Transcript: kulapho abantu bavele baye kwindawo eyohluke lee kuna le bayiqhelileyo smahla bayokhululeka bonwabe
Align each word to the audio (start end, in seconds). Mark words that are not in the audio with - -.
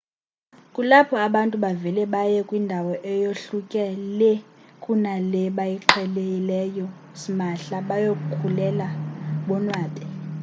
kulapho 0.73 1.15
abantu 1.27 1.55
bavele 1.65 2.01
baye 2.13 2.39
kwindawo 2.47 2.93
eyohluke 3.11 3.83
lee 4.17 4.39
kuna 4.83 5.13
le 5.31 5.43
bayiqhelileyo 5.57 6.85
smahla 7.21 7.77
bayokhululeka 7.89 8.87
bonwabe 9.47 10.03